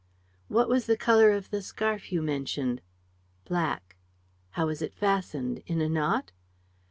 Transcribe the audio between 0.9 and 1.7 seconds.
color of the